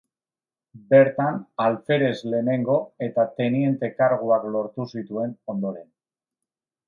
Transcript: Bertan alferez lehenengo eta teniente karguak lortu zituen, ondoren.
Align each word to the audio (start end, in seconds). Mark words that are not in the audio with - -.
Bertan 0.93 1.35
alferez 1.65 2.13
lehenengo 2.31 2.77
eta 3.09 3.25
teniente 3.41 3.91
karguak 3.99 4.49
lortu 4.55 4.87
zituen, 4.95 5.37
ondoren. 5.55 5.87